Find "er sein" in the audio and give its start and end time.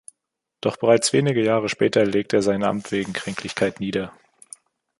2.37-2.63